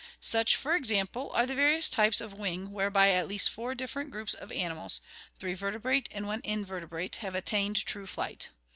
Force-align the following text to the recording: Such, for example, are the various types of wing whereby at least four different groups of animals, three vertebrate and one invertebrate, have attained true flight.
Such, 0.19 0.55
for 0.55 0.75
example, 0.75 1.29
are 1.35 1.45
the 1.45 1.53
various 1.53 1.87
types 1.87 2.21
of 2.21 2.33
wing 2.33 2.71
whereby 2.71 3.11
at 3.11 3.27
least 3.27 3.51
four 3.51 3.75
different 3.75 4.09
groups 4.09 4.33
of 4.33 4.51
animals, 4.51 4.99
three 5.37 5.53
vertebrate 5.53 6.09
and 6.11 6.25
one 6.25 6.41
invertebrate, 6.43 7.17
have 7.17 7.35
attained 7.35 7.85
true 7.85 8.07
flight. 8.07 8.49